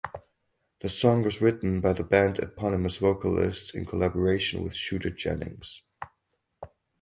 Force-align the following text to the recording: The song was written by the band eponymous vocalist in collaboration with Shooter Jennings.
The 0.79 0.89
song 0.89 1.21
was 1.21 1.41
written 1.41 1.79
by 1.79 1.93
the 1.93 2.03
band 2.03 2.39
eponymous 2.39 2.97
vocalist 2.97 3.75
in 3.75 3.85
collaboration 3.85 4.63
with 4.63 4.73
Shooter 4.73 5.11
Jennings. 5.11 5.83